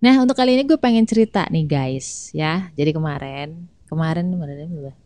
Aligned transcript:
Nah 0.00 0.16
untuk 0.16 0.32
kali 0.32 0.56
ini 0.56 0.64
gue 0.64 0.80
pengen 0.80 1.04
cerita 1.04 1.44
nih 1.52 1.68
guys 1.68 2.32
ya. 2.32 2.72
Jadi 2.72 2.96
kemarin, 2.96 3.68
kemarin 3.84 4.32
kemarin 4.32 4.56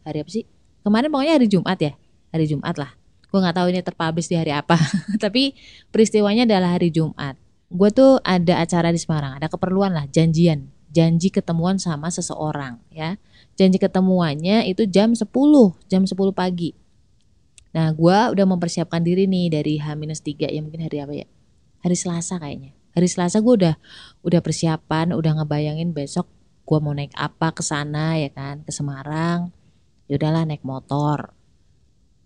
hari 0.07 0.19
apa 0.23 0.31
sih? 0.31 0.47
Kemarin 0.87 1.11
pokoknya 1.11 1.35
hari 1.35 1.47
Jumat 1.51 1.79
ya, 1.83 1.93
hari 2.31 2.47
Jumat 2.47 2.79
lah. 2.79 2.95
Gue 3.27 3.43
nggak 3.43 3.59
tahu 3.59 3.67
ini 3.75 3.83
terpublish 3.83 4.31
di 4.31 4.39
hari 4.39 4.55
apa. 4.55 4.79
Tapi 5.25 5.59
peristiwanya 5.91 6.47
adalah 6.47 6.79
hari 6.79 6.95
Jumat. 6.95 7.35
Gue 7.75 7.91
tuh 7.91 8.23
ada 8.23 8.63
acara 8.63 8.95
di 8.95 9.01
Semarang, 9.03 9.35
ada 9.35 9.51
keperluan 9.51 9.91
lah, 9.91 10.07
janjian, 10.07 10.71
janji 10.95 11.35
ketemuan 11.35 11.75
sama 11.83 12.07
seseorang 12.15 12.79
ya. 12.95 13.19
Janji 13.59 13.83
ketemuannya 13.83 14.71
itu 14.71 14.87
jam 14.87 15.19
10, 15.19 15.27
jam 15.91 16.07
10 16.07 16.15
pagi. 16.31 16.79
Nah, 17.75 17.91
gue 17.91 18.19
udah 18.31 18.47
mempersiapkan 18.47 19.03
diri 19.03 19.27
nih 19.27 19.51
dari 19.51 19.83
H-3 19.83 20.55
ya 20.55 20.61
mungkin 20.63 20.87
hari 20.87 21.03
apa 21.03 21.13
ya? 21.19 21.27
Hari 21.83 21.97
Selasa 21.99 22.39
kayaknya. 22.39 22.84
Hari 22.95 23.11
Selasa 23.11 23.43
gue 23.43 23.55
udah 23.59 23.75
udah 24.23 24.41
persiapan, 24.41 25.13
udah 25.19 25.43
ngebayangin 25.43 25.91
besok 25.91 26.31
gue 26.65 26.79
mau 26.81 26.97
naik 26.97 27.13
apa 27.19 27.53
ke 27.53 27.61
sana 27.61 28.17
ya 28.17 28.31
kan, 28.31 28.63
ke 28.63 28.71
Semarang. 28.71 29.51
Ya 30.07 30.17
udahlah 30.17 30.47
naik 30.47 30.63
motor. 30.63 31.35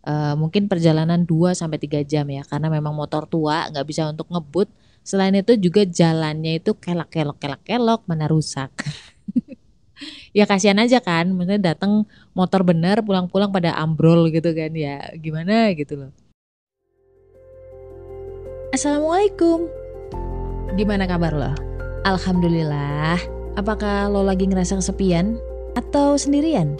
Uh, 0.05 0.37
mungkin 0.39 0.71
perjalanan 0.71 1.27
2 1.27 1.59
sampai 1.59 1.77
3 1.81 2.07
jam 2.07 2.25
ya 2.31 2.41
karena 2.47 2.73
memang 2.73 2.97
motor 2.97 3.29
tua 3.29 3.67
nggak 3.73 3.87
bisa 3.89 4.07
untuk 4.09 4.29
ngebut. 4.29 4.69
Selain 5.03 5.33
itu 5.33 5.57
juga 5.57 5.89
jalannya 5.89 6.61
itu 6.61 6.77
kelak-kelok 6.77 7.41
kelak-kelok 7.41 8.05
mana 8.05 8.29
rusak. 8.29 8.71
ya 10.37 10.45
kasihan 10.47 10.79
aja 10.79 11.03
kan 11.03 11.31
maksudnya 11.35 11.75
datang 11.75 12.07
motor 12.37 12.62
bener 12.62 13.03
pulang-pulang 13.03 13.51
pada 13.51 13.75
ambrol 13.75 14.31
gitu 14.31 14.55
kan 14.55 14.71
ya 14.75 15.11
gimana 15.19 15.75
gitu 15.75 15.98
loh 15.98 16.12
Assalamualaikum 18.71 19.78
Gimana 20.77 21.09
kabar 21.09 21.33
lo? 21.33 21.53
Alhamdulillah 22.05 23.39
Apakah 23.59 24.07
lo 24.07 24.23
lagi 24.23 24.47
ngerasa 24.47 24.79
kesepian? 24.79 25.35
Atau 25.75 26.15
sendirian? 26.15 26.79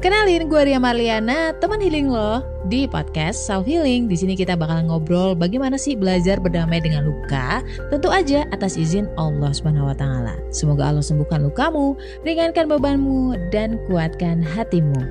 Kenalin 0.00 0.48
gue 0.48 0.72
Ria 0.72 0.80
Marliana, 0.80 1.52
teman 1.60 1.80
healing 1.84 2.08
lo 2.08 2.40
di 2.64 2.88
podcast 2.88 3.44
Self 3.44 3.68
Healing. 3.68 4.08
Di 4.08 4.16
sini 4.16 4.32
kita 4.32 4.56
bakal 4.56 4.88
ngobrol 4.88 5.36
bagaimana 5.36 5.76
sih 5.76 5.92
belajar 5.92 6.40
berdamai 6.40 6.80
dengan 6.80 7.04
luka, 7.04 7.60
tentu 7.92 8.08
aja 8.08 8.48
atas 8.56 8.80
izin 8.80 9.04
Allah 9.20 9.52
Subhanahu 9.52 9.92
wa 9.92 9.96
taala. 9.96 10.32
Semoga 10.48 10.88
Allah 10.88 11.04
sembuhkan 11.04 11.44
lukamu, 11.44 11.92
ringankan 12.24 12.72
bebanmu 12.72 13.36
dan 13.52 13.76
kuatkan 13.84 14.40
hatimu. 14.40 15.04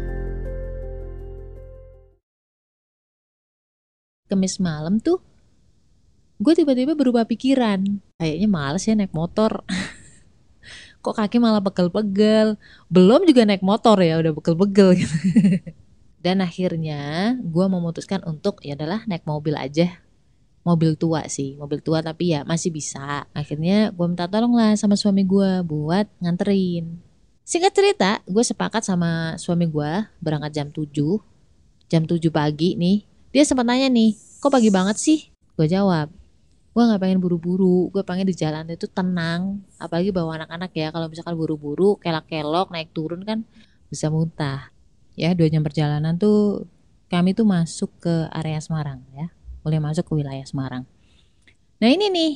Kemis 4.33 4.57
malam 4.57 4.97
tuh 4.97 5.21
gue 6.41 6.53
tiba-tiba 6.55 6.97
berubah 6.97 7.27
pikiran. 7.27 7.83
Kayaknya 8.17 8.47
males 8.49 8.83
ya 8.87 8.93
naik 8.97 9.13
motor. 9.13 9.61
kok 11.03 11.19
kaki 11.19 11.37
malah 11.37 11.59
pegel-pegel? 11.59 12.55
Belum 12.87 13.27
juga 13.27 13.43
naik 13.43 13.61
motor 13.61 13.99
ya 13.99 14.23
udah 14.23 14.31
pegel-pegel 14.31 15.03
gitu. 15.03 15.15
Dan 16.23 16.39
akhirnya 16.39 17.35
gue 17.43 17.65
memutuskan 17.67 18.23
untuk 18.23 18.63
ya 18.63 18.79
adalah 18.79 19.03
naik 19.03 19.27
mobil 19.27 19.59
aja. 19.59 19.99
Mobil 20.63 20.95
tua 20.95 21.27
sih 21.27 21.59
mobil 21.59 21.83
tua 21.83 21.99
tapi 21.99 22.31
ya 22.31 22.47
masih 22.47 22.71
bisa. 22.71 23.27
Akhirnya 23.35 23.91
gue 23.91 24.05
minta 24.07 24.31
tolong 24.31 24.55
lah 24.55 24.79
sama 24.79 24.95
suami 24.95 25.27
gue 25.27 25.59
buat 25.67 26.07
nganterin. 26.23 27.03
Singkat 27.43 27.73
cerita 27.75 28.11
gue 28.23 28.39
sepakat 28.39 28.87
sama 28.87 29.35
suami 29.35 29.67
gue 29.67 30.07
berangkat 30.23 30.51
jam 30.55 30.67
7 30.71 30.87
jam 31.91 32.07
7 32.07 32.23
pagi 32.31 32.79
nih. 32.79 33.03
Dia 33.35 33.43
sempat 33.43 33.67
nanya 33.67 33.91
nih 33.91 34.15
kok 34.39 34.55
pagi 34.55 34.71
banget 34.71 34.95
sih? 34.95 35.27
Gue 35.59 35.67
jawab 35.67 36.22
gue 36.73 36.81
nggak 36.81 37.01
pengen 37.05 37.21
buru-buru 37.21 37.93
gue 37.93 38.01
pengen 38.01 38.25
di 38.25 38.33
jalan 38.33 38.65
itu 38.65 38.89
tenang. 38.89 39.61
Apalagi 39.77 40.09
bawa 40.09 40.41
anak-anak 40.41 40.73
ya 40.73 40.89
kalau 40.89 41.05
misalkan 41.05 41.37
buru-buru 41.37 42.01
kelak-kelok 42.01 42.73
naik 42.73 42.89
turun 42.91 43.21
kan 43.21 43.45
bisa 43.93 44.09
muntah. 44.09 44.73
Ya 45.13 45.37
dua 45.37 45.53
jam 45.53 45.61
perjalanan 45.61 46.17
tuh 46.17 46.65
kami 47.13 47.37
tuh 47.37 47.45
masuk 47.45 47.93
ke 48.01 48.25
area 48.33 48.57
Semarang 48.57 49.05
ya. 49.13 49.29
Boleh 49.61 49.77
masuk 49.77 50.09
ke 50.09 50.13
wilayah 50.17 50.43
Semarang. 50.49 50.89
Nah 51.77 51.89
ini 51.93 52.09
nih 52.09 52.31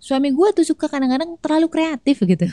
suami 0.00 0.32
gue 0.32 0.48
tuh 0.56 0.64
suka 0.64 0.88
kadang-kadang 0.88 1.36
terlalu 1.36 1.68
kreatif 1.68 2.24
gitu. 2.24 2.48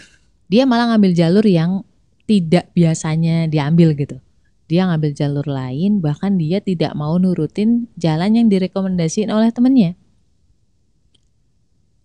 Dia 0.52 0.68
malah 0.68 0.92
ngambil 0.92 1.16
jalur 1.16 1.46
yang 1.48 1.88
tidak 2.28 2.68
biasanya 2.76 3.48
diambil 3.48 3.96
gitu. 3.96 4.20
Dia 4.68 4.92
ngambil 4.92 5.16
jalur 5.16 5.48
lain 5.48 6.04
bahkan 6.04 6.36
dia 6.36 6.60
tidak 6.60 6.94
mau 7.00 7.16
nurutin 7.16 7.88
jalan 7.96 8.36
yang 8.36 8.52
direkomendasiin 8.52 9.32
oleh 9.32 9.50
temennya 9.56 9.96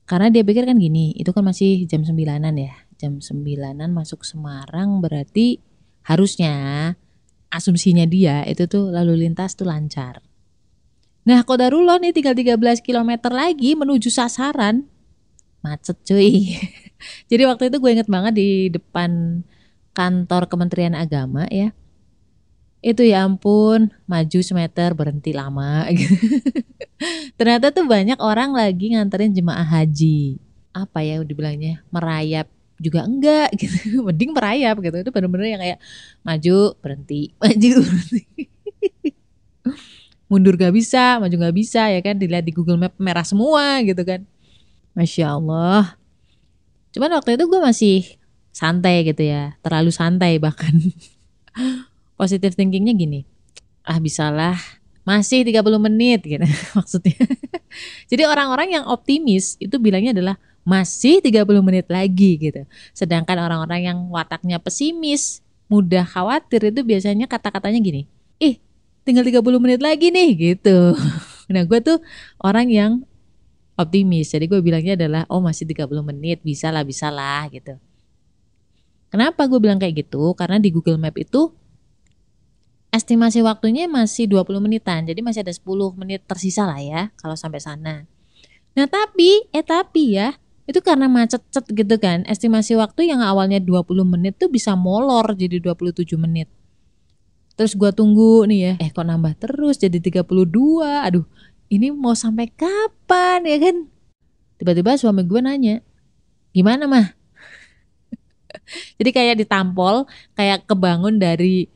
karena 0.05 0.29
dia 0.29 0.45
pikir 0.45 0.69
kan 0.69 0.77
gini, 0.77 1.17
itu 1.17 1.33
kan 1.33 1.45
masih 1.45 1.89
jam 1.89 2.05
sembilanan 2.05 2.53
ya. 2.61 2.75
Jam 3.01 3.25
sembilanan 3.25 3.91
masuk 3.93 4.25
Semarang 4.25 5.01
berarti 5.01 5.61
harusnya 6.05 6.93
asumsinya 7.49 8.05
dia 8.05 8.45
itu 8.45 8.69
tuh 8.69 8.93
lalu 8.93 9.25
lintas 9.25 9.57
tuh 9.57 9.65
lancar. 9.65 10.21
Nah, 11.25 11.41
Kodarullah 11.41 11.97
nih 12.05 12.13
tinggal 12.13 12.37
13 12.37 12.85
km 12.85 13.33
lagi 13.33 13.73
menuju 13.73 14.13
sasaran. 14.13 14.85
Macet 15.65 15.97
cuy. 16.05 16.61
Jadi 17.33 17.43
waktu 17.49 17.73
itu 17.73 17.81
gue 17.81 17.91
inget 17.97 18.09
banget 18.09 18.37
di 18.37 18.69
depan 18.69 19.41
kantor 19.97 20.51
Kementerian 20.53 20.93
Agama 20.93 21.49
ya 21.49 21.73
itu 22.85 23.01
ya 23.01 23.25
ampun 23.25 23.89
maju 24.05 24.39
semeter 24.45 24.93
berhenti 24.93 25.33
lama 25.33 25.89
ternyata 27.41 27.73
tuh 27.73 27.89
banyak 27.89 28.21
orang 28.21 28.53
lagi 28.53 28.93
nganterin 28.93 29.33
jemaah 29.33 29.65
haji. 29.65 30.37
Apa 30.77 31.01
ya 31.01 31.23
dibilangnya? 31.25 31.81
Merayap 31.89 32.53
juga 32.77 33.09
enggak 33.09 33.49
gitu. 33.61 34.05
Mending 34.05 34.37
merayap 34.37 34.77
gitu. 34.85 35.01
Itu 35.01 35.11
bener-bener 35.17 35.57
yang 35.57 35.63
kayak 35.65 35.79
maju 36.21 36.57
berhenti 36.85 37.33
maju 37.41 37.69
berhenti. 37.81 38.23
Mundur 40.29 40.61
gak 40.61 40.77
bisa 40.77 41.17
maju 41.17 41.33
gak 41.33 41.57
bisa 41.57 41.89
ya 41.89 42.01
kan? 42.05 42.21
Dilihat 42.21 42.45
di 42.45 42.53
Google 42.53 42.77
Map 42.77 42.93
merah 43.01 43.25
semua 43.25 43.81
gitu 43.81 44.05
kan. 44.05 44.29
Masya 44.93 45.41
Allah. 45.41 45.97
Cuman 46.93 47.17
waktu 47.17 47.41
itu 47.41 47.49
gue 47.49 47.61
masih 47.65 47.97
santai 48.53 49.09
gitu 49.09 49.25
ya. 49.25 49.57
Terlalu 49.65 49.89
santai 49.89 50.37
bahkan 50.37 50.77
positive 52.15 52.55
thinkingnya 52.55 52.95
gini 52.95 53.27
ah 53.85 54.01
bisalah 54.01 54.57
masih 55.05 55.45
30 55.45 55.61
menit 55.77 56.25
gitu 56.25 56.41
maksudnya. 56.77 57.15
Jadi 58.09 58.23
orang-orang 58.25 58.81
yang 58.81 58.85
optimis 58.89 59.61
itu 59.61 59.77
bilangnya 59.77 60.17
adalah 60.17 60.37
masih 60.65 61.21
30 61.21 61.45
menit 61.61 61.87
lagi 61.93 62.41
gitu. 62.41 62.65
Sedangkan 62.97 63.37
orang-orang 63.37 63.93
yang 63.93 63.99
wataknya 64.09 64.57
pesimis 64.57 65.45
mudah 65.69 66.09
khawatir 66.09 66.73
itu 66.73 66.81
biasanya 66.81 67.29
kata-katanya 67.29 67.81
gini 67.81 68.03
ih 68.41 68.61
tinggal 69.05 69.25
30 69.25 69.45
menit 69.61 69.81
lagi 69.85 70.09
nih 70.09 70.31
gitu. 70.35 70.97
Nah 71.45 71.61
gue 71.69 71.77
tuh 71.85 72.01
orang 72.41 72.73
yang 72.73 72.93
optimis. 73.77 74.33
Jadi 74.33 74.49
gue 74.49 74.65
bilangnya 74.65 74.97
adalah 74.97 75.29
oh 75.29 75.45
masih 75.45 75.69
30 75.69 75.93
menit 76.01 76.41
bisa 76.41 76.73
lah 76.73 76.81
bisa 76.81 77.13
lah 77.13 77.45
gitu. 77.53 77.77
Kenapa 79.13 79.45
gue 79.45 79.61
bilang 79.61 79.77
kayak 79.77 80.09
gitu? 80.09 80.33
Karena 80.33 80.57
di 80.57 80.73
Google 80.73 80.97
Map 80.97 81.13
itu 81.21 81.53
estimasi 82.95 83.43
waktunya 83.43 83.91
masih 83.91 84.31
20 84.31 84.63
menitan. 84.63 85.03
Jadi 85.03 85.19
masih 85.19 85.43
ada 85.43 85.51
10 85.51 85.99
menit 85.99 86.23
tersisa 86.31 86.63
lah 86.63 86.79
ya 86.79 87.11
kalau 87.19 87.35
sampai 87.35 87.59
sana. 87.59 88.07
Nah, 88.79 88.87
tapi 88.87 89.51
eh 89.51 89.67
tapi 89.67 90.15
ya, 90.15 90.39
itu 90.71 90.79
karena 90.79 91.11
macet-cet 91.11 91.67
gitu 91.75 91.99
kan. 91.99 92.23
Estimasi 92.31 92.79
waktu 92.79 93.11
yang 93.11 93.19
awalnya 93.19 93.59
20 93.59 94.07
menit 94.07 94.39
tuh 94.39 94.47
bisa 94.47 94.79
molor 94.79 95.35
jadi 95.35 95.59
27 95.59 96.15
menit. 96.15 96.47
Terus 97.55 97.75
gua 97.79 97.95
tunggu 97.95 98.47
nih 98.51 98.59
ya, 98.59 98.73
eh 98.83 98.91
kok 98.91 99.07
nambah 99.07 99.39
terus 99.39 99.79
jadi 99.79 99.99
32. 99.99 101.07
Aduh, 101.07 101.27
ini 101.71 101.91
mau 101.95 102.15
sampai 102.15 102.51
kapan 102.51 103.47
ya 103.47 103.59
kan? 103.59 103.77
Tiba-tiba 104.59 104.99
suami 104.99 105.23
gue 105.23 105.39
nanya, 105.39 105.79
"Gimana, 106.51 106.91
mah?" 106.91 107.15
jadi 108.99 109.11
kayak 109.11 109.37
ditampol, 109.47 110.07
kayak 110.35 110.67
kebangun 110.67 111.23
dari 111.23 111.71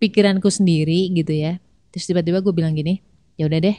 pikiranku 0.00 0.48
sendiri 0.48 1.12
gitu 1.12 1.30
ya. 1.36 1.60
Terus 1.92 2.08
tiba-tiba 2.08 2.40
gue 2.40 2.54
bilang 2.56 2.72
gini 2.72 3.04
ya 3.38 3.48
udah 3.48 3.60
deh 3.60 3.76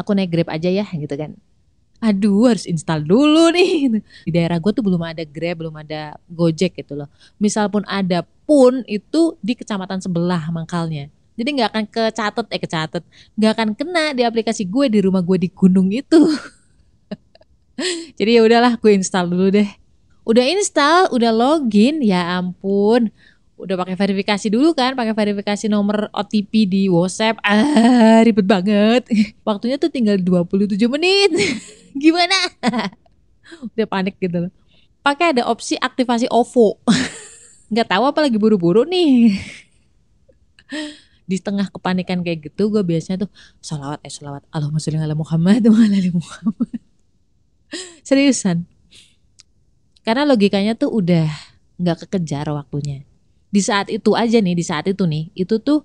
aku 0.00 0.16
naik 0.16 0.32
grab 0.32 0.48
aja 0.52 0.68
ya 0.68 0.86
gitu 0.88 1.12
kan. 1.12 1.36
Aduh 2.02 2.50
harus 2.50 2.66
install 2.66 3.06
dulu 3.06 3.54
nih 3.54 4.02
di 4.26 4.30
daerah 4.34 4.58
gue 4.58 4.72
tuh 4.74 4.82
belum 4.82 5.02
ada 5.06 5.22
grab 5.22 5.62
belum 5.62 5.74
ada 5.78 6.18
gojek 6.26 6.82
gitu 6.82 6.98
loh. 6.98 7.08
Misal 7.38 7.70
pun 7.70 7.86
ada 7.86 8.26
pun 8.46 8.82
itu 8.90 9.38
di 9.38 9.54
kecamatan 9.54 10.02
sebelah 10.02 10.50
mangkalnya. 10.50 11.08
Jadi 11.32 11.48
nggak 11.56 11.70
akan 11.72 11.84
kecatet 11.88 12.46
eh 12.52 12.60
kecatet. 12.60 13.02
Nggak 13.38 13.52
akan 13.56 13.68
kena 13.78 14.04
di 14.12 14.22
aplikasi 14.26 14.66
gue 14.66 14.90
di 14.90 14.98
rumah 15.00 15.22
gue 15.22 15.46
di 15.46 15.48
gunung 15.48 15.88
itu. 15.94 16.20
Jadi 18.18 18.30
ya 18.36 18.42
udahlah 18.44 18.76
gue 18.76 18.92
install 18.92 19.30
dulu 19.30 19.48
deh. 19.54 19.70
Udah 20.22 20.44
install 20.44 21.10
udah 21.10 21.30
login 21.34 22.02
ya 22.02 22.38
ampun 22.38 23.10
udah 23.62 23.78
pakai 23.78 23.94
verifikasi 23.94 24.46
dulu 24.50 24.74
kan, 24.74 24.98
pakai 24.98 25.14
verifikasi 25.14 25.70
nomor 25.70 26.10
OTP 26.10 26.66
di 26.66 26.82
WhatsApp. 26.90 27.38
Ah, 27.46 28.20
ribet 28.26 28.42
banget. 28.44 29.06
Waktunya 29.48 29.78
tuh 29.78 29.88
tinggal 29.88 30.18
27 30.18 30.74
menit. 30.90 31.30
Gimana? 32.02 32.34
udah 33.74 33.86
panik 33.86 34.18
gitu 34.18 34.48
loh. 34.48 34.52
pakai 35.02 35.34
ada 35.34 35.46
opsi 35.50 35.74
aktivasi 35.78 36.30
OVO. 36.30 36.78
Nggak 37.70 37.88
tahu 37.90 38.02
apa 38.06 38.20
lagi 38.22 38.38
buru-buru 38.38 38.86
nih. 38.86 39.34
Di 41.26 41.42
tengah 41.42 41.66
kepanikan 41.70 42.22
kayak 42.22 42.50
gitu, 42.50 42.70
gue 42.70 42.82
biasanya 42.86 43.26
tuh 43.26 43.30
salawat 43.58 43.98
eh 44.06 44.12
salawat 44.12 44.46
Allahumma 44.54 44.78
sholli 44.78 45.02
ala 45.02 45.18
Muhammad 45.18 45.62
wa 45.66 45.78
ala 45.82 45.98
Muhammad. 46.14 46.80
Seriusan. 48.06 48.66
Karena 50.06 50.22
logikanya 50.22 50.78
tuh 50.78 50.90
udah 50.94 51.26
nggak 51.82 52.06
kekejar 52.06 52.46
waktunya. 52.54 53.02
Di 53.52 53.60
saat 53.60 53.92
itu 53.92 54.16
aja 54.16 54.40
nih, 54.40 54.56
di 54.56 54.64
saat 54.64 54.88
itu 54.88 55.04
nih, 55.04 55.28
itu 55.36 55.60
tuh 55.60 55.84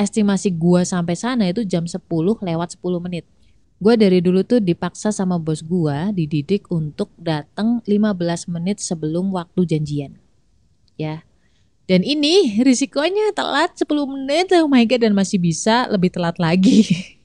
estimasi 0.00 0.48
gua 0.56 0.80
sampai 0.84 1.12
sana 1.12 1.44
itu 1.52 1.60
jam 1.68 1.84
10 1.84 2.00
lewat 2.40 2.80
10 2.80 3.04
menit. 3.04 3.28
Gua 3.76 3.92
dari 4.00 4.24
dulu 4.24 4.40
tuh 4.40 4.64
dipaksa 4.64 5.12
sama 5.12 5.36
bos 5.36 5.60
gua 5.60 6.08
dididik 6.08 6.64
untuk 6.72 7.12
datang 7.20 7.84
15 7.84 8.48
menit 8.48 8.80
sebelum 8.80 9.28
waktu 9.36 9.68
janjian. 9.68 10.16
Ya. 10.96 11.20
Dan 11.84 12.00
ini 12.00 12.64
risikonya 12.64 13.36
telat 13.36 13.76
10 13.76 13.92
menit, 14.08 14.48
oh 14.56 14.66
my 14.66 14.88
god 14.88 15.04
dan 15.04 15.12
masih 15.12 15.36
bisa 15.36 15.84
lebih 15.92 16.08
telat 16.08 16.40
lagi. 16.40 16.88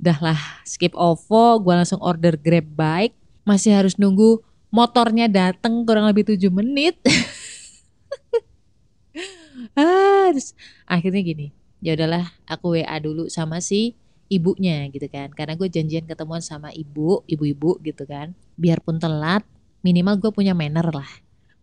Dah 0.00 0.16
lah, 0.16 0.40
skip 0.64 0.96
OVO, 0.96 1.60
gua 1.60 1.84
langsung 1.84 2.00
order 2.00 2.40
Grab 2.40 2.64
bike. 2.72 3.12
Masih 3.44 3.76
harus 3.76 4.00
nunggu 4.00 4.40
motornya 4.70 5.26
datang 5.26 5.82
kurang 5.82 6.06
lebih 6.06 6.24
7 6.34 6.48
menit. 6.50 6.96
ah, 9.78 10.30
terus 10.30 10.54
akhirnya 10.86 11.22
gini, 11.22 11.46
ya 11.82 11.98
udahlah 11.98 12.30
aku 12.46 12.78
WA 12.78 12.96
dulu 13.02 13.26
sama 13.26 13.58
si 13.58 13.98
ibunya 14.30 14.86
gitu 14.94 15.10
kan. 15.10 15.34
Karena 15.34 15.58
gue 15.58 15.66
janjian 15.66 16.06
ketemuan 16.06 16.40
sama 16.40 16.70
ibu 16.70 17.26
ibu-ibu 17.26 17.76
gitu 17.82 18.06
kan. 18.06 18.32
Biarpun 18.54 19.02
telat 19.02 19.42
minimal 19.82 20.16
gue 20.22 20.30
punya 20.30 20.54
manner 20.54 20.86
lah. 20.94 21.10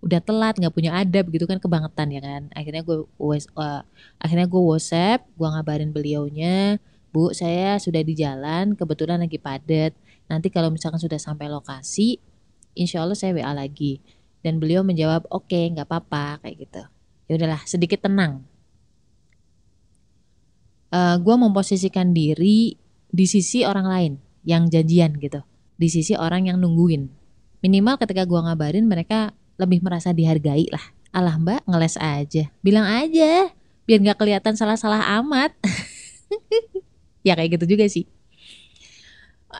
Udah 0.03 0.21
telat 0.21 0.59
nggak 0.59 0.75
punya 0.75 0.93
adab 0.93 1.31
gitu 1.31 1.47
kan 1.47 1.57
kebangetan 1.57 2.11
ya 2.11 2.21
kan. 2.21 2.51
Akhirnya 2.53 2.83
gue 2.83 3.07
uh, 3.07 3.81
akhirnya 4.21 4.45
gue 4.45 4.61
WhatsApp 4.61 5.25
gue 5.33 5.47
ngabarin 5.47 5.89
beliaunya 5.95 6.77
bu 7.15 7.31
saya 7.31 7.79
sudah 7.79 8.03
di 8.03 8.13
jalan 8.13 8.75
kebetulan 8.75 9.23
lagi 9.23 9.39
padat. 9.39 9.95
Nanti 10.27 10.51
kalau 10.51 10.67
misalkan 10.67 10.99
sudah 10.99 11.17
sampai 11.17 11.47
lokasi 11.47 12.19
insya 12.77 13.03
Allah 13.03 13.17
saya 13.17 13.33
WA 13.33 13.51
lagi. 13.51 13.99
Dan 14.45 14.61
beliau 14.61 14.85
menjawab 14.85 15.27
oke 15.27 15.49
okay, 15.49 15.67
nggak 15.73 15.89
apa-apa 15.89 16.45
kayak 16.45 16.55
gitu. 16.69 16.81
Ya 17.27 17.33
udahlah 17.35 17.61
sedikit 17.67 18.05
tenang. 18.05 18.45
Uh, 20.87 20.95
eh, 20.95 21.15
gue 21.19 21.35
memposisikan 21.35 22.15
diri 22.15 22.79
di 23.11 23.25
sisi 23.27 23.67
orang 23.67 23.87
lain 23.89 24.13
yang 24.47 24.71
janjian 24.71 25.19
gitu 25.19 25.43
di 25.75 25.87
sisi 25.91 26.15
orang 26.15 26.47
yang 26.47 26.57
nungguin. 26.63 27.11
Minimal 27.59 27.99
ketika 27.99 28.23
gue 28.23 28.39
ngabarin 28.39 28.87
mereka 28.87 29.35
lebih 29.59 29.83
merasa 29.83 30.15
dihargai 30.15 30.71
lah. 30.71 30.85
Alah 31.11 31.35
mbak 31.35 31.67
ngeles 31.67 31.99
aja. 31.99 32.47
Bilang 32.63 32.87
aja 32.87 33.51
biar 33.87 33.99
nggak 34.03 34.19
kelihatan 34.19 34.53
salah-salah 34.55 35.03
amat. 35.23 35.51
Ya 37.27 37.35
kayak 37.35 37.59
gitu 37.59 37.75
juga 37.75 37.91
sih 37.91 38.07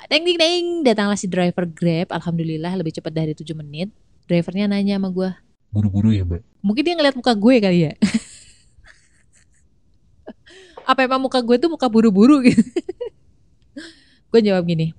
Deng 0.05 0.23
deng 0.23 0.37
deng 0.37 0.65
datanglah 0.85 1.17
si 1.17 1.25
driver 1.25 1.65
Grab. 1.65 2.13
Alhamdulillah 2.13 2.77
lebih 2.77 2.93
cepat 2.93 3.09
dari 3.09 3.33
7 3.33 3.57
menit. 3.57 3.89
Drivernya 4.29 4.69
nanya 4.69 5.01
sama 5.01 5.09
gue 5.09 5.33
buru-buru 5.71 6.15
ya 6.15 6.23
mbak? 6.23 6.41
Mungkin 6.63 6.83
dia 6.83 6.95
ngeliat 6.95 7.15
muka 7.15 7.33
gue 7.35 7.55
kali 7.59 7.79
ya. 7.91 7.93
Apa 10.89 11.03
emang 11.03 11.19
muka 11.19 11.43
gue 11.43 11.59
tuh 11.59 11.67
muka 11.67 11.91
buru-buru 11.91 12.39
gitu? 12.47 12.63
Gue 14.31 14.43
jawab 14.43 14.67
gini 14.67 14.91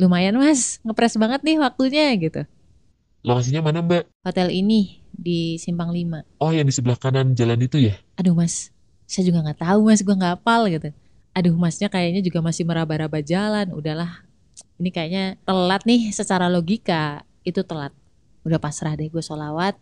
lumayan 0.00 0.34
mas. 0.40 0.80
Ngepres 0.82 1.14
banget 1.20 1.44
nih 1.44 1.60
waktunya 1.60 2.10
gitu. 2.18 2.42
Lokasinya 3.22 3.62
mana 3.62 3.84
mbak? 3.84 4.10
Hotel 4.26 4.50
ini 4.50 4.98
di 5.10 5.58
simpang 5.60 5.92
5 5.92 6.24
oh 6.40 6.50
yang 6.50 6.66
di 6.66 6.74
sebelah 6.74 6.98
kanan 6.98 7.36
jalan 7.36 7.60
itu 7.60 7.78
ya? 7.78 7.94
Aduh 8.18 8.34
mas. 8.34 8.74
Saya 9.06 9.30
juga 9.30 9.46
nggak 9.46 9.62
tahu 9.62 9.86
mas. 9.86 10.02
Gue 10.02 10.16
nggak 10.16 10.40
hafal 10.40 10.66
gitu. 10.66 10.90
Aduh 11.30 11.54
masnya 11.54 11.86
kayaknya 11.86 12.26
juga 12.26 12.42
masih 12.42 12.66
meraba-raba 12.66 13.22
jalan. 13.22 13.70
Udahlah 13.70 14.26
ini 14.80 14.90
kayaknya 14.92 15.24
telat 15.44 15.84
nih 15.84 16.08
secara 16.10 16.48
logika. 16.48 17.24
Itu 17.44 17.64
telat. 17.64 17.92
Udah 18.44 18.56
pasrah 18.56 18.96
deh 18.96 19.12
gue 19.12 19.20
sholawat. 19.20 19.76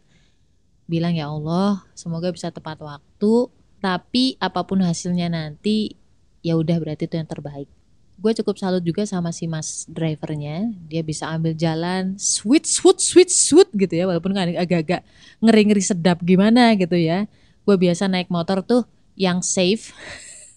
Bilang 0.91 1.15
ya 1.15 1.31
Allah 1.31 1.85
semoga 1.95 2.33
bisa 2.35 2.51
tepat 2.51 2.81
waktu 2.83 3.53
tapi 3.79 4.35
apa 4.43 4.67
pun 4.67 4.83
hasilnya 4.83 5.31
nanti 5.31 5.95
ya 6.43 6.59
udah 6.59 6.77
berarti 6.83 7.07
itu 7.07 7.15
yang 7.15 7.31
terbaik. 7.31 7.71
Gue 8.19 8.35
cukup 8.35 8.59
salut 8.59 8.83
juga 8.83 9.07
sama 9.07 9.31
si 9.31 9.47
mas 9.47 9.87
drivernya. 9.87 10.75
Dia 10.91 11.07
bisa 11.07 11.31
ambil 11.31 11.55
jalan 11.55 12.19
sweet 12.19 12.67
sweet 12.67 12.99
sweet 12.99 13.31
sweet 13.31 13.71
gitu 13.79 13.95
ya. 13.95 14.11
Walaupun 14.11 14.35
kan 14.35 14.51
agak-agak 14.51 15.07
ngeri-ngeri 15.39 15.83
sedap 15.83 16.19
gimana 16.27 16.75
gitu 16.75 16.99
ya. 16.99 17.31
Gue 17.63 17.79
biasa 17.79 18.11
naik 18.11 18.27
motor 18.27 18.67
tuh 18.67 18.83
yang 19.15 19.39
safe. 19.39 19.95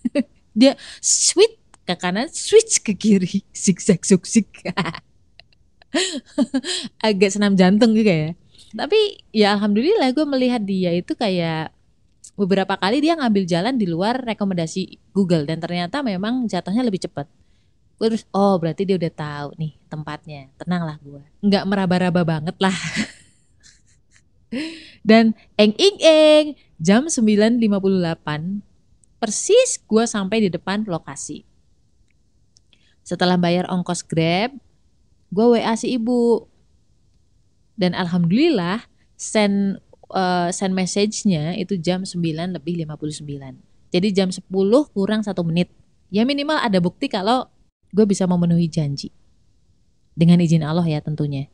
Dia 0.57 0.73
sweet 1.05 1.60
ke 1.95 2.07
kanan 2.07 2.27
switch 2.31 2.79
ke 2.83 2.95
kiri 2.95 3.43
zigzag 3.63 4.01
zigzag 4.03 4.47
agak 7.07 7.29
senam 7.35 7.55
jantung 7.59 7.91
juga 7.91 8.11
ya 8.11 8.31
tapi 8.71 9.19
ya 9.35 9.59
alhamdulillah 9.59 10.15
gue 10.15 10.25
melihat 10.27 10.63
dia 10.63 10.95
itu 10.95 11.11
kayak 11.11 11.75
beberapa 12.39 12.79
kali 12.79 13.03
dia 13.03 13.19
ngambil 13.19 13.43
jalan 13.43 13.75
di 13.75 13.85
luar 13.85 14.23
rekomendasi 14.23 14.97
Google 15.11 15.43
dan 15.45 15.59
ternyata 15.59 15.99
memang 16.01 16.47
jatuhnya 16.47 16.81
lebih 16.81 17.03
cepat. 17.03 17.27
Terus 18.01 18.25
oh 18.33 18.57
berarti 18.57 18.87
dia 18.87 18.97
udah 18.97 19.13
tahu 19.13 19.49
nih 19.61 19.77
tempatnya. 19.85 20.49
Tenanglah 20.57 20.97
gue. 21.03 21.21
Nggak 21.45 21.63
meraba-raba 21.69 22.21
banget 22.25 22.57
lah. 22.57 22.73
dan 25.07 25.37
eng 25.59 25.77
eng 25.77 25.97
eng 26.01 26.45
jam 26.81 27.05
9.58 27.05 27.61
persis 29.21 29.69
gue 29.85 30.03
sampai 30.09 30.47
di 30.47 30.49
depan 30.49 30.81
lokasi. 30.89 31.45
Setelah 33.01 33.35
bayar 33.37 33.67
ongkos 33.67 34.05
Grab, 34.05 34.53
gue 35.33 35.45
WA 35.45 35.73
si 35.77 35.97
ibu. 35.97 36.45
Dan 37.75 37.97
alhamdulillah 37.97 38.85
send 39.17 39.81
uh, 40.13 40.49
send 40.53 40.75
message-nya 40.77 41.57
itu 41.57 41.79
jam 41.81 42.05
9 42.05 42.17
lebih 42.57 42.85
59. 42.85 43.25
Jadi 43.91 44.07
jam 44.13 44.29
10 44.29 44.47
kurang 44.93 45.21
satu 45.25 45.41
menit. 45.43 45.71
Ya 46.11 46.27
minimal 46.27 46.59
ada 46.59 46.77
bukti 46.83 47.07
kalau 47.07 47.47
gue 47.91 48.05
bisa 48.07 48.27
memenuhi 48.27 48.67
janji. 48.67 49.09
Dengan 50.11 50.43
izin 50.43 50.63
Allah 50.63 50.85
ya 50.85 50.99
tentunya. 50.99 51.47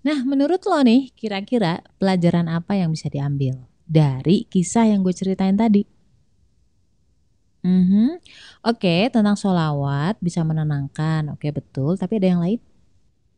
Nah 0.00 0.24
menurut 0.24 0.64
lo 0.64 0.80
nih 0.80 1.12
kira-kira 1.12 1.84
pelajaran 2.00 2.48
apa 2.48 2.78
yang 2.78 2.94
bisa 2.94 3.12
diambil 3.12 3.68
dari 3.84 4.46
kisah 4.46 4.88
yang 4.88 5.02
gue 5.02 5.12
ceritain 5.12 5.58
tadi? 5.58 5.99
Mm 7.60 7.82
-hmm. 7.84 8.08
Oke, 8.64 8.80
okay, 8.88 9.00
tentang 9.12 9.36
sholawat 9.36 10.16
bisa 10.24 10.40
menenangkan. 10.40 11.28
Oke, 11.32 11.48
okay, 11.48 11.50
betul. 11.52 12.00
Tapi 12.00 12.16
ada 12.16 12.28
yang 12.32 12.40
lain? 12.40 12.60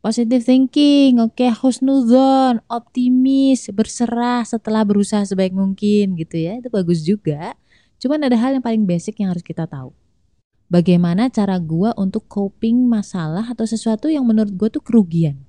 Positive 0.03 0.43
thinking, 0.43 1.15
oke, 1.23 1.39
okay, 1.39 1.51
husnuzon, 1.51 2.59
optimis, 2.67 3.71
berserah 3.71 4.43
setelah 4.43 4.83
berusaha 4.83 5.23
sebaik 5.23 5.55
mungkin 5.55 6.19
gitu 6.19 6.35
ya. 6.39 6.59
Itu 6.59 6.67
bagus 6.67 7.03
juga. 7.07 7.55
Cuman 8.03 8.27
ada 8.27 8.35
hal 8.35 8.59
yang 8.59 8.63
paling 8.63 8.83
basic 8.83 9.23
yang 9.23 9.31
harus 9.31 9.43
kita 9.43 9.63
tahu. 9.63 9.95
Bagaimana 10.67 11.31
cara 11.31 11.55
gua 11.55 11.95
untuk 11.95 12.27
coping 12.27 12.83
masalah 12.83 13.47
atau 13.47 13.63
sesuatu 13.63 14.11
yang 14.11 14.27
menurut 14.27 14.51
gua 14.59 14.67
tuh 14.67 14.83
kerugian. 14.83 15.39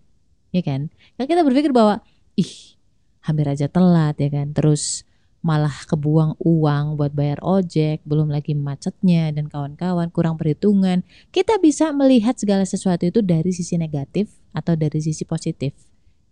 Ya 0.54 0.62
kan? 0.62 0.87
Kalau 1.19 1.26
kita 1.26 1.43
berpikir 1.43 1.75
bahwa 1.75 1.99
ih, 2.38 2.78
hampir 3.26 3.47
aja 3.50 3.66
telat 3.66 4.14
ya 4.23 4.31
kan. 4.31 4.54
Terus 4.54 5.02
malah 5.44 5.84
kebuang 5.84 6.40
uang 6.40 6.96
buat 6.96 7.12
bayar 7.12 7.36
ojek, 7.44 8.00
belum 8.08 8.32
lagi 8.32 8.56
macetnya 8.56 9.28
dan 9.28 9.52
kawan-kawan 9.52 10.08
kurang 10.08 10.40
perhitungan. 10.40 11.04
Kita 11.28 11.60
bisa 11.60 11.92
melihat 11.92 12.40
segala 12.40 12.64
sesuatu 12.64 13.04
itu 13.04 13.20
dari 13.20 13.52
sisi 13.52 13.76
negatif 13.76 14.32
atau 14.56 14.72
dari 14.72 15.04
sisi 15.04 15.28
positif. 15.28 15.76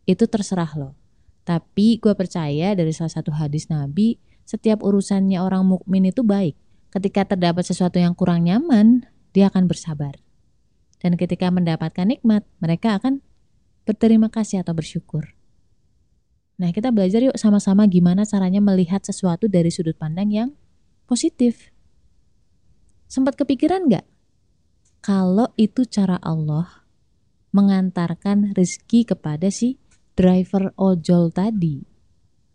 Itu 0.08 0.24
terserah 0.24 0.72
loh. 0.80 0.96
Tapi 1.44 2.00
gue 2.00 2.16
percaya 2.16 2.72
dari 2.72 2.88
salah 2.96 3.12
satu 3.12 3.36
hadis 3.36 3.68
Nabi, 3.68 4.16
setiap 4.48 4.80
urusannya 4.80 5.36
orang 5.44 5.68
mukmin 5.68 6.08
itu 6.08 6.24
baik. 6.24 6.56
Ketika 6.88 7.36
terdapat 7.36 7.68
sesuatu 7.68 8.00
yang 8.00 8.16
kurang 8.16 8.48
nyaman, 8.48 9.04
dia 9.36 9.52
akan 9.52 9.68
bersabar. 9.68 10.16
Dan 11.04 11.20
ketika 11.20 11.52
mendapatkan 11.52 12.08
nikmat, 12.08 12.48
mereka 12.64 12.96
akan 12.96 13.20
berterima 13.84 14.32
kasih 14.32 14.64
atau 14.64 14.72
bersyukur. 14.72 15.36
Nah, 16.62 16.70
kita 16.70 16.94
belajar 16.94 17.18
yuk 17.18 17.34
sama-sama 17.34 17.90
gimana 17.90 18.22
caranya 18.22 18.62
melihat 18.62 19.02
sesuatu 19.02 19.50
dari 19.50 19.74
sudut 19.74 19.98
pandang 19.98 20.30
yang 20.30 20.48
positif. 21.10 21.74
Sempat 23.10 23.34
kepikiran 23.34 23.90
nggak? 23.90 24.06
Kalau 25.02 25.50
itu 25.58 25.82
cara 25.90 26.22
Allah 26.22 26.86
mengantarkan 27.50 28.54
rezeki 28.54 29.10
kepada 29.10 29.50
si 29.50 29.74
driver 30.14 30.70
ojol 30.78 31.34
tadi. 31.34 31.82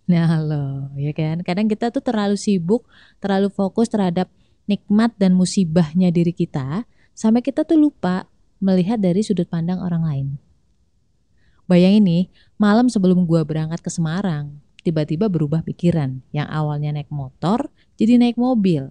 Nah 0.07 0.39
lo, 0.39 0.95
ya 0.95 1.11
kan? 1.11 1.43
Kadang 1.43 1.67
kita 1.67 1.91
tuh 1.91 1.99
terlalu 1.99 2.39
sibuk, 2.39 2.87
terlalu 3.19 3.51
fokus 3.51 3.91
terhadap 3.91 4.31
nikmat 4.71 5.11
dan 5.19 5.35
musibahnya 5.35 6.15
diri 6.15 6.31
kita, 6.31 6.87
sampai 7.11 7.43
kita 7.43 7.67
tuh 7.67 7.75
lupa 7.75 8.23
melihat 8.63 9.03
dari 9.03 9.19
sudut 9.19 9.51
pandang 9.51 9.83
orang 9.83 10.03
lain. 10.07 10.27
Bayangin 11.67 12.03
nih, 12.07 12.23
malam 12.55 12.87
sebelum 12.87 13.27
gue 13.27 13.43
berangkat 13.43 13.83
ke 13.83 13.91
Semarang, 13.91 14.55
tiba-tiba 14.87 15.27
berubah 15.27 15.61
pikiran. 15.67 16.23
Yang 16.31 16.47
awalnya 16.47 16.95
naik 16.95 17.11
motor, 17.11 17.67
jadi 17.99 18.15
naik 18.15 18.39
mobil. 18.39 18.87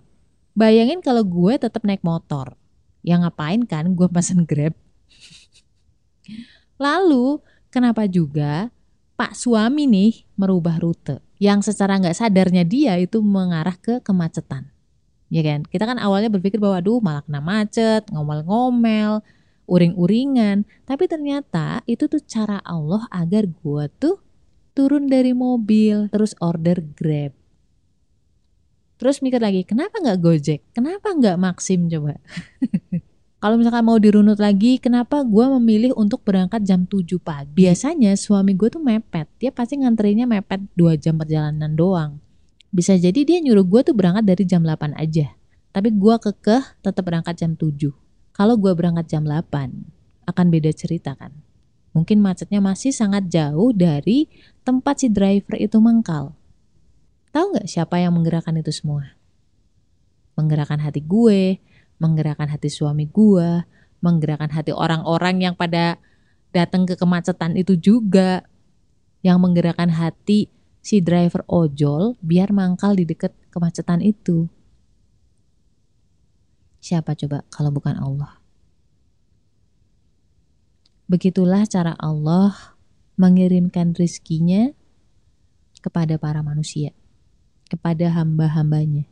Bayangin 0.52 1.00
kalau 1.00 1.24
gue 1.24 1.56
tetap 1.56 1.82
naik 1.88 2.04
motor. 2.04 2.52
Yang 3.00 3.28
ngapain 3.28 3.64
kan 3.64 3.96
gue 3.96 4.08
pesen 4.12 4.44
Grab? 4.44 4.76
Lalu, 6.84 7.40
kenapa 7.72 8.04
juga 8.04 8.68
Pak 9.16 9.32
suami 9.32 9.88
nih 9.88 10.28
merubah 10.36 10.76
rute? 10.76 11.24
Yang 11.40 11.72
secara 11.72 11.96
nggak 11.96 12.16
sadarnya 12.16 12.64
dia 12.68 13.00
itu 13.00 13.24
mengarah 13.24 13.76
ke 13.80 14.04
kemacetan 14.04 14.76
ya 15.32 15.42
kan? 15.42 15.66
Kita 15.66 15.84
kan 15.86 15.98
awalnya 15.98 16.30
berpikir 16.30 16.58
bahwa 16.62 16.78
aduh 16.78 17.02
malah 17.02 17.22
kena 17.26 17.42
macet, 17.42 18.06
ngomel-ngomel, 18.10 19.22
uring-uringan, 19.66 20.64
tapi 20.86 21.10
ternyata 21.10 21.82
itu 21.84 22.06
tuh 22.06 22.22
cara 22.22 22.62
Allah 22.62 23.06
agar 23.10 23.46
gua 23.50 23.90
tuh 23.90 24.22
turun 24.72 25.10
dari 25.10 25.34
mobil 25.34 26.10
terus 26.10 26.32
order 26.38 26.82
Grab. 26.94 27.34
Terus 28.96 29.20
mikir 29.20 29.44
lagi, 29.44 29.60
kenapa 29.68 30.00
nggak 30.00 30.18
Gojek? 30.24 30.60
Kenapa 30.72 31.12
nggak 31.12 31.36
Maxim 31.36 31.84
coba? 31.92 32.16
Kalau 33.44 33.60
misalkan 33.60 33.84
mau 33.84 34.00
dirunut 34.00 34.40
lagi, 34.40 34.80
kenapa 34.80 35.20
gua 35.20 35.52
memilih 35.60 35.92
untuk 35.92 36.24
berangkat 36.24 36.64
jam 36.64 36.88
7 36.88 37.20
pagi? 37.20 37.52
Biasanya 37.52 38.16
suami 38.16 38.56
gue 38.56 38.72
tuh 38.72 38.80
mepet, 38.80 39.28
dia 39.36 39.52
pasti 39.52 39.76
nganterinnya 39.76 40.24
mepet 40.24 40.64
2 40.72 40.96
jam 40.96 41.20
perjalanan 41.20 41.76
doang. 41.76 42.16
Bisa 42.72 42.96
jadi 42.96 43.20
dia 43.22 43.38
nyuruh 43.44 43.68
gue 43.68 43.80
tuh 43.84 43.94
berangkat 43.96 44.24
dari 44.24 44.44
jam 44.48 44.64
8 44.64 44.96
aja. 44.96 45.36
Tapi 45.76 45.92
gue 45.92 46.14
kekeh 46.16 46.80
tetap 46.80 47.04
berangkat 47.04 47.36
jam 47.36 47.52
7. 47.52 47.92
Kalau 48.36 48.60
gue 48.60 48.68
berangkat 48.76 49.08
jam 49.08 49.24
8, 49.24 49.48
akan 50.28 50.46
beda 50.52 50.68
cerita 50.76 51.16
kan. 51.16 51.32
Mungkin 51.96 52.20
macetnya 52.20 52.60
masih 52.60 52.92
sangat 52.92 53.32
jauh 53.32 53.72
dari 53.72 54.28
tempat 54.60 55.00
si 55.00 55.08
driver 55.08 55.56
itu 55.56 55.80
mengkal. 55.80 56.36
Tahu 57.32 57.56
nggak 57.56 57.64
siapa 57.64 57.96
yang 57.96 58.12
menggerakkan 58.12 58.52
itu 58.60 58.68
semua? 58.68 59.16
Menggerakkan 60.36 60.84
hati 60.84 61.00
gue, 61.00 61.64
menggerakkan 61.96 62.52
hati 62.52 62.68
suami 62.68 63.08
gue, 63.08 63.64
menggerakkan 64.04 64.52
hati 64.52 64.76
orang-orang 64.76 65.40
yang 65.40 65.54
pada 65.56 65.96
datang 66.52 66.84
ke 66.84 66.92
kemacetan 66.92 67.56
itu 67.56 67.72
juga, 67.80 68.44
yang 69.24 69.40
menggerakkan 69.40 69.88
hati 69.88 70.52
si 70.84 71.00
driver 71.00 71.40
ojol 71.48 72.20
biar 72.20 72.52
mangkal 72.52 72.92
di 72.92 73.08
dekat 73.08 73.32
kemacetan 73.48 74.04
itu. 74.04 74.52
Siapa 76.86 77.18
coba 77.18 77.42
kalau 77.50 77.74
bukan 77.74 77.98
Allah? 77.98 78.38
Begitulah 81.10 81.66
cara 81.66 81.98
Allah 81.98 82.78
mengirimkan 83.18 83.90
rizkinya 83.90 84.70
kepada 85.82 86.14
para 86.14 86.46
manusia, 86.46 86.94
kepada 87.66 88.06
hamba-hambanya. 88.14 89.02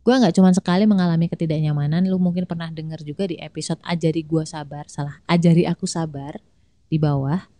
Gue 0.00 0.14
gak 0.16 0.32
cuma 0.32 0.48
sekali 0.56 0.88
mengalami 0.88 1.28
ketidaknyamanan, 1.28 2.08
lu 2.08 2.16
mungkin 2.16 2.48
pernah 2.48 2.72
dengar 2.72 3.04
juga 3.04 3.28
di 3.28 3.36
episode 3.36 3.84
Ajari 3.84 4.24
Gua 4.24 4.48
Sabar, 4.48 4.88
salah, 4.88 5.20
Ajari 5.28 5.68
Aku 5.68 5.84
Sabar 5.84 6.40
di 6.88 6.96
bawah. 6.96 7.52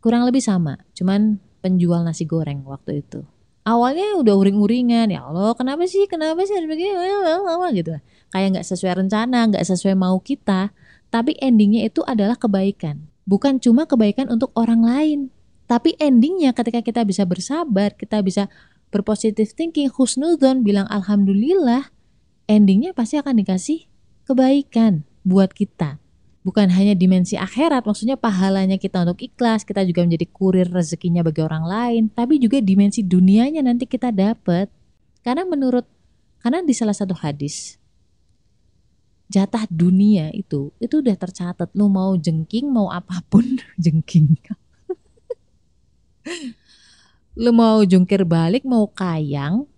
Kurang 0.00 0.24
lebih 0.24 0.40
sama, 0.40 0.80
cuman 0.96 1.36
penjual 1.60 2.00
nasi 2.00 2.24
goreng 2.24 2.64
waktu 2.64 3.04
itu. 3.04 3.28
Awalnya 3.68 4.16
udah 4.16 4.34
uring-uringan, 4.40 5.12
ya 5.12 5.28
Allah 5.28 5.52
kenapa 5.52 5.84
sih, 5.84 6.08
kenapa 6.08 6.40
sih 6.48 6.56
harus 6.56 6.72
begini, 6.72 6.96
gitu. 7.76 8.00
Kayak 8.34 8.60
nggak 8.60 8.66
sesuai 8.68 8.92
rencana, 9.04 9.48
nggak 9.52 9.64
sesuai 9.64 9.94
mau 9.96 10.18
kita. 10.20 10.70
Tapi 11.08 11.36
endingnya 11.40 11.88
itu 11.88 12.04
adalah 12.04 12.36
kebaikan. 12.36 13.08
Bukan 13.24 13.60
cuma 13.60 13.88
kebaikan 13.88 14.28
untuk 14.28 14.52
orang 14.56 14.84
lain. 14.84 15.20
Tapi 15.68 15.96
endingnya 16.00 16.56
ketika 16.56 16.80
kita 16.80 17.04
bisa 17.04 17.28
bersabar, 17.28 17.92
kita 17.92 18.24
bisa 18.24 18.48
berpositif 18.88 19.52
thinking, 19.52 19.92
husnudon, 19.92 20.64
bilang 20.64 20.88
Alhamdulillah, 20.88 21.92
endingnya 22.48 22.96
pasti 22.96 23.20
akan 23.20 23.36
dikasih 23.36 23.84
kebaikan 24.24 25.04
buat 25.28 25.52
kita 25.52 26.00
bukan 26.48 26.72
hanya 26.72 26.96
dimensi 26.96 27.36
akhirat, 27.36 27.84
maksudnya 27.84 28.16
pahalanya 28.16 28.80
kita 28.80 29.04
untuk 29.04 29.20
ikhlas, 29.20 29.68
kita 29.68 29.84
juga 29.84 30.08
menjadi 30.08 30.24
kurir 30.32 30.64
rezekinya 30.72 31.20
bagi 31.20 31.44
orang 31.44 31.68
lain, 31.68 32.02
tapi 32.08 32.40
juga 32.40 32.64
dimensi 32.64 33.04
dunianya 33.04 33.60
nanti 33.60 33.84
kita 33.84 34.08
dapat. 34.08 34.72
Karena 35.20 35.44
menurut 35.44 35.84
karena 36.40 36.64
di 36.64 36.72
salah 36.72 36.96
satu 36.96 37.12
hadis 37.20 37.76
jatah 39.28 39.64
dunia 39.68 40.32
itu 40.32 40.72
itu 40.80 40.94
udah 41.04 41.16
tercatat 41.16 41.68
lu 41.76 41.92
mau 41.92 42.16
jengking 42.16 42.68
mau 42.72 42.88
apa 42.88 43.20
pun 43.28 43.44
jengking 43.84 44.36
lu 47.38 47.50
mau 47.54 47.84
jungkir 47.84 48.24
balik 48.24 48.64
mau 48.64 48.88
kayang 48.88 49.68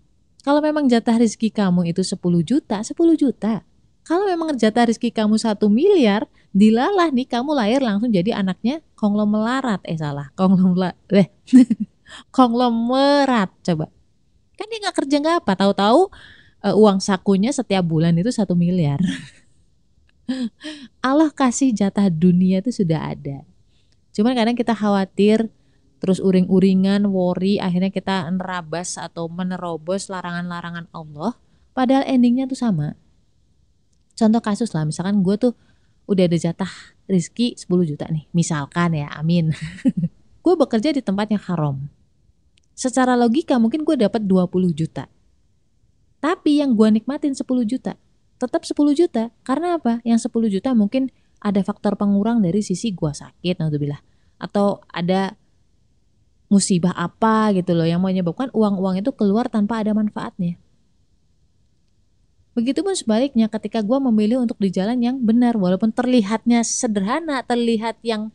kalau 0.41 0.63
memang 0.63 0.89
jatah 0.89 1.21
rezeki 1.21 1.53
kamu 1.53 1.91
itu 1.91 2.01
10 2.01 2.17
juta 2.41 2.81
10 2.81 2.95
juta 3.19 3.61
kalau 4.01 4.25
memang 4.25 4.57
jatah 4.57 4.89
rezeki 4.89 5.13
kamu 5.13 5.37
satu 5.37 5.69
miliar, 5.69 6.25
dilalah 6.49 7.13
nih 7.13 7.29
kamu 7.29 7.53
lahir 7.53 7.79
langsung 7.85 8.09
jadi 8.09 8.33
anaknya 8.33 8.81
konglomerat. 8.97 9.85
Eh 9.85 9.97
salah, 9.97 10.33
konglomerat. 10.33 10.97
Eh, 11.13 11.29
konglomerat 12.35 13.53
coba. 13.61 13.93
Kan 14.57 14.65
dia 14.67 14.79
nggak 14.81 14.97
kerja 15.05 15.15
nggak 15.21 15.37
apa, 15.45 15.53
tahu-tahu 15.53 16.09
uh, 16.65 16.75
uang 16.75 16.97
sakunya 16.97 17.53
setiap 17.53 17.85
bulan 17.85 18.17
itu 18.17 18.33
satu 18.33 18.57
miliar. 18.57 18.97
Allah 21.05 21.29
kasih 21.33 21.71
jatah 21.71 22.07
dunia 22.11 22.61
itu 22.61 22.73
sudah 22.73 23.15
ada. 23.15 23.43
Cuman 24.11 24.35
kadang 24.35 24.57
kita 24.57 24.75
khawatir 24.75 25.47
terus 26.01 26.17
uring-uringan, 26.17 27.07
worry, 27.13 27.61
akhirnya 27.61 27.93
kita 27.93 28.25
nerabas 28.33 28.97
atau 28.97 29.29
menerobos 29.29 30.09
larangan-larangan 30.09 30.89
Allah. 30.91 31.37
Padahal 31.71 32.03
endingnya 32.09 32.49
tuh 32.49 32.57
sama 32.57 32.97
contoh 34.21 34.41
kasus 34.43 34.69
lah 34.77 34.85
misalkan 34.85 35.25
gue 35.25 35.33
tuh 35.33 35.53
udah 36.05 36.29
ada 36.29 36.37
jatah 36.37 36.69
rizki 37.09 37.57
10 37.57 37.89
juta 37.89 38.05
nih 38.05 38.29
misalkan 38.37 38.93
ya 38.93 39.09
amin 39.17 39.49
gue 40.45 40.53
bekerja 40.53 40.93
di 40.93 41.01
tempat 41.01 41.33
yang 41.33 41.41
haram 41.49 41.89
secara 42.77 43.17
logika 43.17 43.57
mungkin 43.57 43.81
gue 43.81 43.97
dapat 43.97 44.25
20 44.29 44.77
juta 44.77 45.09
tapi 46.21 46.61
yang 46.61 46.77
gue 46.77 47.01
nikmatin 47.01 47.33
10 47.33 47.41
juta 47.65 47.97
tetap 48.41 48.65
10 48.65 48.73
juta 48.97 49.29
karena 49.45 49.77
apa 49.77 50.01
yang 50.01 50.17
10 50.17 50.33
juta 50.49 50.73
mungkin 50.73 51.13
ada 51.37 51.61
faktor 51.61 51.93
pengurang 51.93 52.41
dari 52.41 52.65
sisi 52.65 52.89
gue 52.89 53.11
sakit 53.13 53.61
bilang 53.77 54.01
atau 54.41 54.81
ada 54.89 55.37
musibah 56.49 56.97
apa 56.97 57.53
gitu 57.53 57.77
loh 57.77 57.85
yang 57.85 58.01
menyebabkan 58.01 58.49
uang-uang 58.51 58.99
itu 58.99 59.13
keluar 59.13 59.45
tanpa 59.47 59.85
ada 59.85 59.93
manfaatnya 59.93 60.57
Begitupun 62.51 62.91
sebaliknya 62.99 63.47
ketika 63.47 63.79
gue 63.79 63.95
memilih 64.11 64.43
untuk 64.43 64.59
di 64.59 64.67
jalan 64.67 64.99
yang 64.99 65.23
benar 65.23 65.55
walaupun 65.55 65.95
terlihatnya 65.95 66.67
sederhana, 66.67 67.39
terlihat 67.47 68.03
yang 68.03 68.27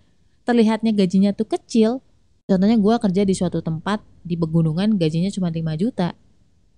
terlihatnya 0.49 0.97
gajinya 0.97 1.37
tuh 1.37 1.45
kecil. 1.45 2.01
Contohnya 2.49 2.81
gue 2.81 2.95
kerja 2.97 3.23
di 3.29 3.35
suatu 3.37 3.61
tempat 3.61 4.01
di 4.25 4.41
pegunungan 4.41 4.97
gajinya 4.97 5.29
cuma 5.29 5.53
5 5.53 5.61
juta, 5.77 6.17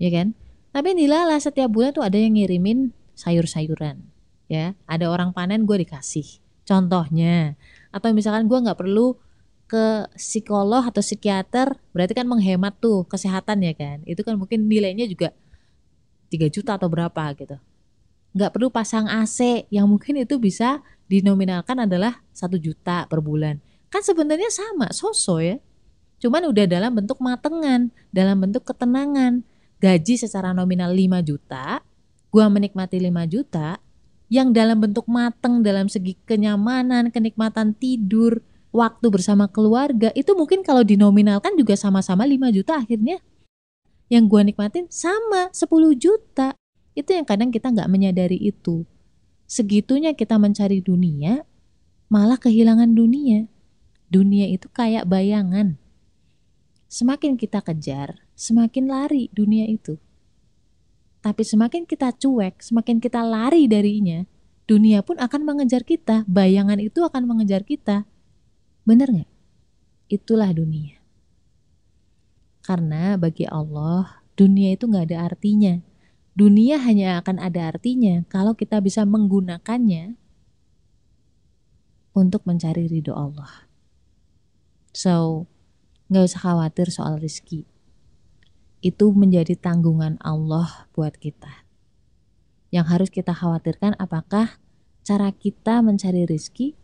ya 0.03 0.11
kan? 0.11 0.35
Tapi 0.75 0.99
nilai 0.99 1.39
setiap 1.39 1.71
bulan 1.71 1.95
tuh 1.95 2.03
ada 2.03 2.19
yang 2.19 2.35
ngirimin 2.35 2.91
sayur-sayuran, 3.19 3.99
ya. 4.47 4.79
Ada 4.87 5.11
orang 5.11 5.35
panen 5.35 5.67
gue 5.67 5.83
dikasih. 5.83 6.39
Contohnya, 6.63 7.59
atau 7.91 8.15
misalkan 8.15 8.47
gue 8.47 8.59
nggak 8.63 8.79
perlu 8.79 9.19
ke 9.69 10.09
psikolog 10.17 10.87
atau 10.87 11.03
psikiater, 11.05 11.77
berarti 11.93 12.15
kan 12.17 12.25
menghemat 12.25 12.79
tuh 12.81 13.05
kesehatan 13.05 13.67
ya 13.67 13.75
kan? 13.75 14.01
Itu 14.07 14.23
kan 14.23 14.39
mungkin 14.39 14.65
nilainya 14.65 15.05
juga 15.05 15.35
3 16.33 16.49
juta 16.49 16.81
atau 16.81 16.89
berapa 16.89 17.23
gitu. 17.37 17.57
Nggak 18.33 18.51
perlu 18.53 18.69
pasang 18.69 19.09
AC 19.09 19.69
yang 19.69 19.89
mungkin 19.89 20.21
itu 20.25 20.37
bisa 20.41 20.81
dinominalkan 21.09 21.89
adalah 21.89 22.21
satu 22.33 22.61
juta 22.61 23.09
per 23.09 23.25
bulan. 23.25 23.61
Kan 23.89 24.05
sebenarnya 24.05 24.53
sama, 24.53 24.93
sosok 24.93 25.41
ya. 25.41 25.57
Cuman 26.21 26.49
udah 26.53 26.69
dalam 26.69 26.93
bentuk 26.93 27.17
matengan, 27.25 27.89
dalam 28.13 28.37
bentuk 28.41 28.65
ketenangan. 28.69 29.45
Gaji 29.79 30.15
secara 30.19 30.51
nominal 30.53 30.91
5 30.93 31.23
juta, 31.23 31.81
gua 32.39 32.47
menikmati 32.47 33.03
5 33.03 33.27
juta, 33.27 33.83
yang 34.31 34.55
dalam 34.55 34.79
bentuk 34.79 35.11
mateng 35.11 35.67
dalam 35.67 35.91
segi 35.91 36.15
kenyamanan, 36.23 37.11
kenikmatan 37.11 37.75
tidur, 37.75 38.47
waktu 38.71 39.11
bersama 39.11 39.51
keluarga, 39.51 40.15
itu 40.15 40.39
mungkin 40.39 40.63
kalau 40.63 40.87
dinominalkan 40.87 41.59
juga 41.59 41.75
sama-sama 41.75 42.23
5 42.23 42.55
juta 42.55 42.79
akhirnya 42.79 43.19
yang 44.07 44.31
gue 44.31 44.55
nikmatin 44.55 44.87
sama 44.87 45.51
10 45.51 45.67
juta. 45.99 46.55
Itu 46.95 47.11
yang 47.11 47.27
kadang 47.27 47.51
kita 47.51 47.75
nggak 47.75 47.91
menyadari 47.91 48.39
itu. 48.39 48.87
Segitunya 49.51 50.15
kita 50.15 50.39
mencari 50.39 50.79
dunia, 50.79 51.43
malah 52.07 52.39
kehilangan 52.39 52.95
dunia. 52.95 53.51
Dunia 54.09 54.47
itu 54.47 54.71
kayak 54.71 55.11
bayangan. 55.11 55.75
Semakin 56.87 57.35
kita 57.35 57.61
kejar, 57.61 58.25
semakin 58.39 58.87
lari 58.87 59.27
dunia 59.35 59.67
itu. 59.69 60.01
Tapi 61.19 61.43
semakin 61.43 61.83
kita 61.85 62.15
cuek, 62.15 62.63
semakin 62.63 63.03
kita 63.03 63.25
lari 63.27 63.67
darinya, 63.67 64.23
dunia 64.71 65.03
pun 65.03 65.19
akan 65.19 65.43
mengejar 65.43 65.83
kita. 65.83 66.23
Bayangan 66.31 66.79
itu 66.79 67.03
akan 67.03 67.27
mengejar 67.27 67.67
kita. 67.67 68.07
Bener 68.87 69.11
nggak? 69.11 69.39
itulah 70.09 70.51
dunia. 70.51 70.99
Karena 72.65 73.17
bagi 73.17 73.45
Allah, 73.49 74.25
dunia 74.37 74.77
itu 74.77 74.89
nggak 74.89 75.13
ada 75.13 75.33
artinya. 75.33 75.81
Dunia 76.37 76.81
hanya 76.81 77.21
akan 77.21 77.41
ada 77.41 77.73
artinya 77.73 78.25
kalau 78.29 78.57
kita 78.57 78.81
bisa 78.81 79.05
menggunakannya 79.05 80.17
untuk 82.13 82.45
mencari 82.45 82.89
ridho 82.89 83.15
Allah. 83.17 83.69
So, 84.93 85.47
nggak 86.13 86.25
usah 86.35 86.41
khawatir 86.41 86.89
soal 86.93 87.21
rizki. 87.21 87.69
Itu 88.79 89.11
menjadi 89.11 89.59
tanggungan 89.59 90.19
Allah 90.23 90.87
buat 90.95 91.19
kita. 91.19 91.67
Yang 92.71 92.87
harus 92.87 93.11
kita 93.11 93.33
khawatirkan 93.35 93.97
apakah 93.99 94.61
cara 95.03 95.33
kita 95.33 95.81
mencari 95.81 96.29
rizki 96.29 96.77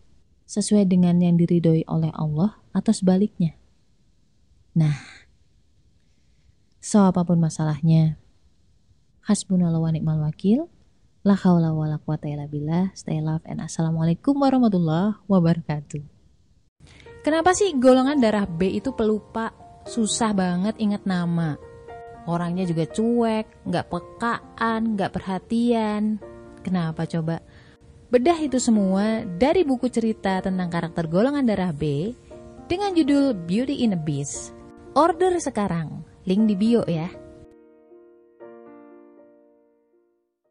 sesuai 0.48 0.88
dengan 0.88 1.20
yang 1.20 1.36
diridhoi 1.36 1.84
oleh 1.86 2.10
Allah 2.16 2.58
atau 2.72 2.92
sebaliknya. 2.92 3.54
Nah, 4.74 5.24
So 6.84 7.00
apa 7.00 7.24
pun 7.24 7.40
masalahnya, 7.40 8.20
hasbunallah 9.24 9.80
wa 9.80 9.88
ni'mal 9.88 10.20
wakil. 10.20 10.68
La 11.24 11.32
haula 11.32 11.72
wa 11.72 11.88
la 11.88 11.96
quwata 11.96 12.28
illa 12.28 12.44
billah. 12.44 12.92
Stay 12.92 13.24
love 13.24 13.40
and 13.48 13.64
assalamualaikum 13.64 14.36
warahmatullahi 14.36 15.16
wabarakatuh. 15.24 16.04
Kenapa 17.24 17.56
sih 17.56 17.72
golongan 17.80 18.20
darah 18.20 18.44
B 18.44 18.76
itu 18.76 18.92
pelupa? 18.92 19.56
Susah 19.88 20.36
banget 20.36 20.76
ingat 20.76 21.08
nama. 21.08 21.56
Orangnya 22.24 22.64
juga 22.64 22.88
cuek, 22.88 23.68
nggak 23.68 23.86
pekaan, 23.92 24.96
nggak 24.96 25.12
perhatian. 25.12 26.16
Kenapa 26.64 27.04
coba? 27.04 27.44
Bedah 28.08 28.38
itu 28.40 28.56
semua 28.62 29.26
dari 29.26 29.66
buku 29.66 29.90
cerita 29.92 30.40
tentang 30.40 30.70
karakter 30.70 31.04
golongan 31.10 31.44
darah 31.44 31.74
B 31.74 32.14
dengan 32.70 32.96
judul 32.96 33.34
Beauty 33.34 33.84
in 33.84 33.92
a 33.92 34.00
Beast. 34.00 34.56
Order 34.94 35.36
sekarang 35.42 36.06
link 36.24 36.48
di 36.48 36.56
bio 36.56 36.86
ya. 36.88 37.10